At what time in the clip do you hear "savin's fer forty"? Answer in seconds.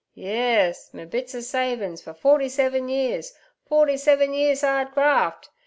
1.43-2.49